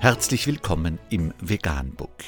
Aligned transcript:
Herzlich 0.00 0.46
willkommen 0.46 1.00
im 1.10 1.34
Veganbook. 1.40 2.22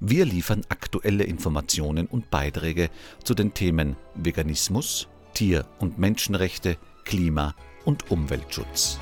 Wir 0.00 0.24
liefern 0.24 0.62
aktuelle 0.68 1.22
Informationen 1.22 2.08
und 2.08 2.28
Beiträge 2.28 2.90
zu 3.22 3.34
den 3.34 3.54
Themen 3.54 3.94
Veganismus, 4.16 5.06
Tier- 5.32 5.64
und 5.78 6.00
Menschenrechte, 6.00 6.76
Klima- 7.04 7.54
und 7.84 8.10
Umweltschutz. 8.10 8.98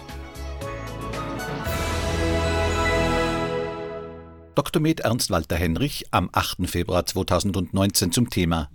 Dr. 4.55 4.83
Med 4.83 5.01
Ernst 5.01 5.31
Walter 5.31 5.57
Henrich 5.57 6.05
am 6.11 6.29
8. 6.31 6.69
Februar 6.69 7.07
2019 7.07 8.13
zum 8.13 8.29
Thema 8.29 8.69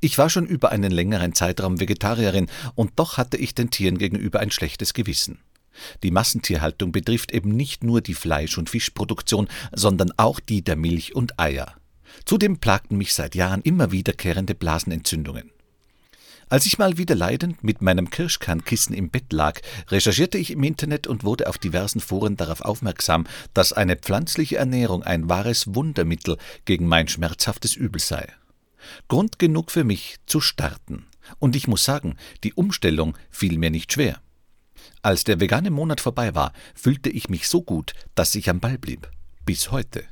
Ich 0.00 0.18
war 0.18 0.30
schon 0.30 0.46
über 0.46 0.70
einen 0.70 0.92
längeren 0.92 1.34
Zeitraum 1.34 1.80
Vegetarierin 1.80 2.48
und 2.74 2.92
doch 2.96 3.16
hatte 3.16 3.36
ich 3.36 3.54
den 3.54 3.70
Tieren 3.70 3.98
gegenüber 3.98 4.40
ein 4.40 4.50
schlechtes 4.50 4.94
Gewissen. 4.94 5.38
Die 6.02 6.10
Massentierhaltung 6.10 6.92
betrifft 6.92 7.32
eben 7.32 7.50
nicht 7.50 7.84
nur 7.84 8.00
die 8.00 8.14
Fleisch- 8.14 8.58
und 8.58 8.70
Fischproduktion, 8.70 9.48
sondern 9.72 10.12
auch 10.16 10.40
die 10.40 10.62
der 10.62 10.76
Milch 10.76 11.14
und 11.14 11.38
Eier. 11.38 11.74
Zudem 12.24 12.58
plagten 12.58 12.96
mich 12.96 13.12
seit 13.14 13.34
Jahren 13.34 13.62
immer 13.62 13.92
wiederkehrende 13.92 14.54
Blasenentzündungen. 14.54 15.50
Als 16.48 16.64
ich 16.64 16.78
mal 16.78 16.96
wieder 16.96 17.16
leidend 17.16 17.64
mit 17.64 17.82
meinem 17.82 18.08
Kirschkernkissen 18.08 18.94
im 18.94 19.10
Bett 19.10 19.32
lag, 19.32 19.60
recherchierte 19.88 20.38
ich 20.38 20.52
im 20.52 20.62
Internet 20.62 21.08
und 21.08 21.24
wurde 21.24 21.48
auf 21.48 21.58
diversen 21.58 21.98
Foren 21.98 22.36
darauf 22.36 22.60
aufmerksam, 22.60 23.26
dass 23.52 23.72
eine 23.72 23.96
pflanzliche 23.96 24.56
Ernährung 24.56 25.02
ein 25.02 25.28
wahres 25.28 25.74
Wundermittel 25.74 26.38
gegen 26.64 26.86
mein 26.86 27.08
schmerzhaftes 27.08 27.74
Übel 27.74 28.00
sei. 28.00 28.28
Grund 29.08 29.38
genug 29.38 29.70
für 29.70 29.84
mich 29.84 30.16
zu 30.26 30.40
starten. 30.40 31.06
Und 31.38 31.56
ich 31.56 31.68
muss 31.68 31.84
sagen, 31.84 32.16
die 32.44 32.54
Umstellung 32.54 33.16
fiel 33.30 33.58
mir 33.58 33.70
nicht 33.70 33.92
schwer. 33.92 34.20
Als 35.02 35.24
der 35.24 35.40
vegane 35.40 35.70
Monat 35.70 36.00
vorbei 36.00 36.34
war, 36.34 36.52
fühlte 36.74 37.10
ich 37.10 37.28
mich 37.28 37.48
so 37.48 37.62
gut, 37.62 37.92
dass 38.14 38.34
ich 38.34 38.50
am 38.50 38.60
Ball 38.60 38.78
blieb. 38.78 39.10
Bis 39.44 39.70
heute. 39.70 40.04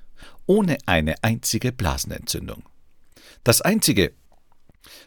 Ohne 0.46 0.78
eine 0.86 1.14
einzige 1.22 1.72
Blasenentzündung. 1.72 2.64
Das 3.44 3.60
einzige, 3.60 4.12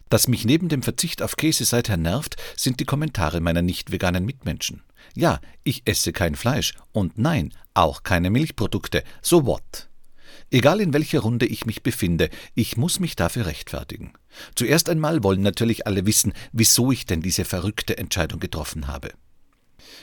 das 0.09 0.27
mich 0.27 0.45
neben 0.45 0.69
dem 0.69 0.83
Verzicht 0.83 1.21
auf 1.21 1.37
Käse 1.37 1.65
seither 1.65 1.97
nervt, 1.97 2.35
sind 2.55 2.79
die 2.79 2.85
Kommentare 2.85 3.41
meiner 3.41 3.61
nicht 3.61 3.91
veganen 3.91 4.25
Mitmenschen. 4.25 4.83
Ja, 5.15 5.39
ich 5.63 5.83
esse 5.85 6.13
kein 6.13 6.35
Fleisch 6.35 6.73
und 6.91 7.17
nein, 7.17 7.53
auch 7.73 8.03
keine 8.03 8.29
Milchprodukte. 8.29 9.03
So 9.21 9.45
what? 9.45 9.89
Egal 10.51 10.81
in 10.81 10.93
welcher 10.93 11.19
Runde 11.19 11.45
ich 11.45 11.65
mich 11.65 11.83
befinde, 11.83 12.29
ich 12.55 12.77
muss 12.77 12.99
mich 12.99 13.15
dafür 13.15 13.45
rechtfertigen. 13.45 14.13
Zuerst 14.55 14.89
einmal 14.89 15.23
wollen 15.23 15.41
natürlich 15.41 15.87
alle 15.87 16.05
wissen, 16.05 16.33
wieso 16.51 16.91
ich 16.91 17.05
denn 17.05 17.21
diese 17.21 17.45
verrückte 17.45 17.97
Entscheidung 17.97 18.39
getroffen 18.39 18.87
habe. 18.87 19.09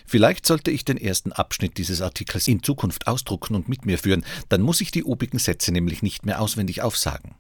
Vielleicht 0.07 0.47
sollte 0.47 0.71
ich 0.71 0.85
den 0.85 0.99
ersten 0.99 1.33
Abschnitt 1.33 1.79
dieses 1.79 2.03
Artikels 2.03 2.49
in 2.49 2.63
Zukunft 2.63 3.07
ausdrucken 3.07 3.55
und 3.55 3.69
mit 3.69 3.87
mir 3.87 3.99
führen, 3.99 4.25
dann 4.49 4.61
muss 4.61 4.81
ich 4.81 4.91
die 4.91 5.05
obigen 5.05 5.39
Sätze 5.39 5.73
nämlich 5.73 6.03
nicht 6.03 6.27
mehr 6.27 6.41
auswendig 6.41 6.83
aufsagen. 6.83 7.37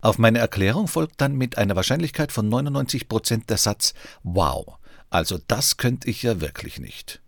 Auf 0.00 0.18
meine 0.18 0.38
Erklärung 0.38 0.86
folgt 0.86 1.20
dann 1.20 1.36
mit 1.36 1.58
einer 1.58 1.76
Wahrscheinlichkeit 1.76 2.30
von 2.30 2.48
99 2.48 3.08
Prozent 3.08 3.50
der 3.50 3.58
Satz 3.58 3.94
Wow, 4.22 4.78
also 5.10 5.38
das 5.48 5.76
könnte 5.76 6.08
ich 6.08 6.22
ja 6.22 6.40
wirklich 6.40 6.78
nicht. 6.78 7.20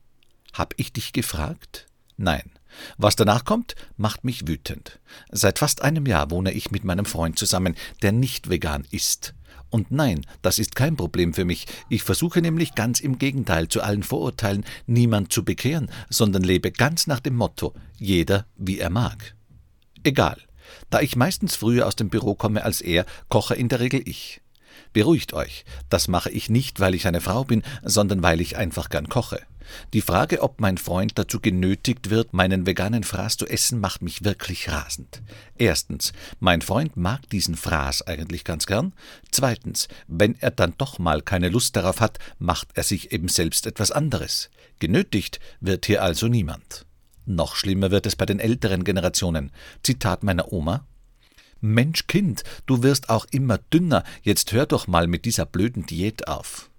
Hab 0.52 0.74
ich 0.76 0.92
dich 0.92 1.12
gefragt? 1.12 1.86
Nein. 2.16 2.50
Was 2.98 3.16
danach 3.16 3.44
kommt, 3.44 3.74
macht 3.96 4.24
mich 4.24 4.46
wütend. 4.46 5.00
Seit 5.30 5.58
fast 5.58 5.82
einem 5.82 6.06
Jahr 6.06 6.30
wohne 6.30 6.52
ich 6.52 6.70
mit 6.70 6.84
meinem 6.84 7.04
Freund 7.04 7.38
zusammen, 7.38 7.74
der 8.02 8.12
nicht 8.12 8.50
vegan 8.50 8.86
ist. 8.90 9.34
Und 9.70 9.92
nein, 9.92 10.26
das 10.42 10.58
ist 10.58 10.74
kein 10.74 10.96
Problem 10.96 11.32
für 11.32 11.44
mich. 11.44 11.66
Ich 11.88 12.02
versuche 12.02 12.42
nämlich 12.42 12.74
ganz 12.74 13.00
im 13.00 13.18
Gegenteil 13.18 13.68
zu 13.68 13.82
allen 13.82 14.02
Vorurteilen, 14.02 14.64
niemand 14.86 15.32
zu 15.32 15.44
bekehren, 15.44 15.90
sondern 16.08 16.42
lebe 16.42 16.72
ganz 16.72 17.06
nach 17.06 17.20
dem 17.20 17.36
Motto, 17.36 17.74
jeder 17.96 18.46
wie 18.56 18.80
er 18.80 18.90
mag. 18.90 19.36
Egal. 20.02 20.38
Da 20.88 21.00
ich 21.00 21.16
meistens 21.16 21.56
früher 21.56 21.86
aus 21.86 21.96
dem 21.96 22.10
Büro 22.10 22.34
komme 22.34 22.64
als 22.64 22.80
er, 22.80 23.06
koche 23.28 23.54
in 23.54 23.68
der 23.68 23.80
Regel 23.80 24.02
ich. 24.04 24.40
Beruhigt 24.92 25.34
euch, 25.34 25.64
das 25.88 26.08
mache 26.08 26.30
ich 26.30 26.50
nicht, 26.50 26.80
weil 26.80 26.94
ich 26.94 27.06
eine 27.06 27.20
Frau 27.20 27.44
bin, 27.44 27.62
sondern 27.82 28.22
weil 28.22 28.40
ich 28.40 28.56
einfach 28.56 28.88
gern 28.88 29.08
koche. 29.08 29.40
Die 29.92 30.00
Frage, 30.00 30.42
ob 30.42 30.60
mein 30.60 30.78
Freund 30.78 31.12
dazu 31.18 31.40
genötigt 31.40 32.10
wird, 32.10 32.32
meinen 32.32 32.66
veganen 32.66 33.04
Fraß 33.04 33.36
zu 33.36 33.46
essen, 33.46 33.80
macht 33.80 34.02
mich 34.02 34.24
wirklich 34.24 34.70
rasend. 34.70 35.22
Erstens, 35.56 36.12
mein 36.38 36.62
Freund 36.62 36.96
mag 36.96 37.28
diesen 37.30 37.56
Fraß 37.56 38.06
eigentlich 38.06 38.44
ganz 38.44 38.66
gern. 38.66 38.92
Zweitens, 39.30 39.88
wenn 40.06 40.36
er 40.40 40.50
dann 40.50 40.74
doch 40.78 40.98
mal 40.98 41.22
keine 41.22 41.48
Lust 41.48 41.76
darauf 41.76 42.00
hat, 42.00 42.18
macht 42.38 42.68
er 42.74 42.82
sich 42.82 43.12
eben 43.12 43.28
selbst 43.28 43.66
etwas 43.66 43.90
anderes. 43.90 44.50
Genötigt 44.78 45.40
wird 45.60 45.86
hier 45.86 46.02
also 46.02 46.28
niemand. 46.28 46.86
Noch 47.26 47.54
schlimmer 47.54 47.90
wird 47.90 48.06
es 48.06 48.16
bei 48.16 48.26
den 48.26 48.40
älteren 48.40 48.84
Generationen. 48.84 49.52
Zitat 49.82 50.22
meiner 50.22 50.52
Oma 50.52 50.86
Mensch 51.60 52.06
Kind, 52.06 52.42
du 52.66 52.82
wirst 52.82 53.10
auch 53.10 53.26
immer 53.30 53.58
dünner, 53.58 54.02
jetzt 54.22 54.52
hör 54.52 54.64
doch 54.64 54.86
mal 54.86 55.06
mit 55.06 55.26
dieser 55.26 55.44
blöden 55.44 55.84
Diät 55.84 56.26
auf. 56.26 56.69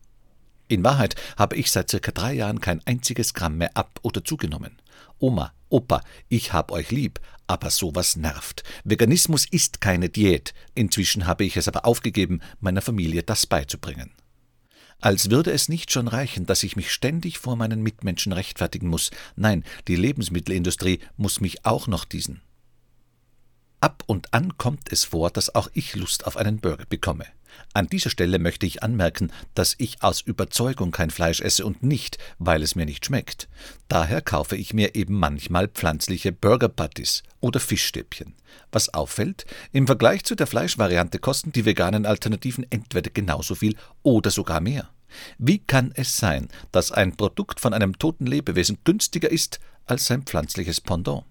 In 0.71 0.85
Wahrheit 0.85 1.15
habe 1.35 1.57
ich 1.57 1.69
seit 1.69 1.89
circa 1.91 2.13
drei 2.13 2.31
Jahren 2.31 2.61
kein 2.61 2.81
einziges 2.87 3.33
Gramm 3.33 3.57
mehr 3.57 3.75
ab 3.75 3.99
oder 4.03 4.23
zugenommen. 4.23 4.81
Oma, 5.19 5.51
Opa, 5.67 6.01
ich 6.29 6.53
hab 6.53 6.71
euch 6.71 6.91
lieb, 6.91 7.19
aber 7.45 7.69
sowas 7.69 8.15
nervt. 8.15 8.63
Veganismus 8.85 9.45
ist 9.45 9.81
keine 9.81 10.07
Diät. 10.07 10.53
Inzwischen 10.73 11.27
habe 11.27 11.43
ich 11.43 11.57
es 11.57 11.67
aber 11.67 11.85
aufgegeben, 11.85 12.39
meiner 12.61 12.81
Familie 12.81 13.21
das 13.21 13.45
beizubringen. 13.47 14.11
Als 15.01 15.29
würde 15.29 15.51
es 15.51 15.67
nicht 15.67 15.91
schon 15.91 16.07
reichen, 16.07 16.45
dass 16.45 16.63
ich 16.63 16.77
mich 16.77 16.93
ständig 16.93 17.37
vor 17.37 17.57
meinen 17.57 17.83
Mitmenschen 17.83 18.31
rechtfertigen 18.31 18.87
muss. 18.87 19.11
Nein, 19.35 19.65
die 19.89 19.97
Lebensmittelindustrie 19.97 20.99
muss 21.17 21.41
mich 21.41 21.65
auch 21.65 21.87
noch 21.87 22.05
diesen. 22.05 22.39
Ab 23.81 24.03
und 24.05 24.31
an 24.31 24.59
kommt 24.59 24.91
es 24.91 25.05
vor, 25.05 25.31
dass 25.31 25.55
auch 25.55 25.67
ich 25.73 25.95
Lust 25.95 26.27
auf 26.27 26.37
einen 26.37 26.59
Burger 26.59 26.85
bekomme. 26.87 27.25
An 27.73 27.87
dieser 27.87 28.11
Stelle 28.11 28.37
möchte 28.37 28.67
ich 28.67 28.83
anmerken, 28.83 29.31
dass 29.55 29.73
ich 29.79 30.03
aus 30.03 30.21
Überzeugung 30.21 30.91
kein 30.91 31.09
Fleisch 31.09 31.41
esse 31.41 31.65
und 31.65 31.81
nicht, 31.81 32.19
weil 32.37 32.61
es 32.61 32.75
mir 32.75 32.85
nicht 32.85 33.07
schmeckt. 33.07 33.49
Daher 33.87 34.21
kaufe 34.21 34.55
ich 34.55 34.75
mir 34.75 34.93
eben 34.93 35.15
manchmal 35.15 35.67
pflanzliche 35.67 36.31
Burger 36.31 36.69
Patties 36.69 37.23
oder 37.39 37.59
Fischstäbchen. 37.59 38.35
Was 38.71 38.93
auffällt, 38.93 39.47
im 39.71 39.87
Vergleich 39.87 40.25
zu 40.25 40.35
der 40.35 40.45
Fleischvariante 40.47 41.17
kosten 41.17 41.51
die 41.51 41.65
veganen 41.65 42.05
Alternativen 42.05 42.67
entweder 42.69 43.09
genauso 43.09 43.55
viel 43.55 43.75
oder 44.03 44.29
sogar 44.29 44.61
mehr. 44.61 44.89
Wie 45.39 45.57
kann 45.57 45.91
es 45.95 46.17
sein, 46.17 46.49
dass 46.71 46.91
ein 46.91 47.15
Produkt 47.17 47.59
von 47.59 47.73
einem 47.73 47.97
toten 47.97 48.27
Lebewesen 48.27 48.77
günstiger 48.83 49.31
ist 49.31 49.59
als 49.87 50.05
sein 50.05 50.21
pflanzliches 50.21 50.81
Pendant? 50.81 51.25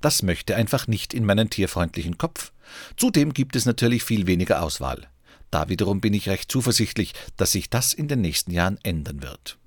Das 0.00 0.22
möchte 0.22 0.56
einfach 0.56 0.86
nicht 0.86 1.14
in 1.14 1.24
meinen 1.24 1.50
tierfreundlichen 1.50 2.18
Kopf. 2.18 2.52
Zudem 2.96 3.32
gibt 3.32 3.56
es 3.56 3.64
natürlich 3.66 4.04
viel 4.04 4.26
weniger 4.26 4.62
Auswahl. 4.62 5.08
Da 5.50 5.68
wiederum 5.68 6.00
bin 6.00 6.14
ich 6.14 6.28
recht 6.28 6.50
zuversichtlich, 6.50 7.14
dass 7.36 7.52
sich 7.52 7.70
das 7.70 7.92
in 7.92 8.08
den 8.08 8.20
nächsten 8.20 8.50
Jahren 8.50 8.78
ändern 8.82 9.22
wird. 9.22 9.58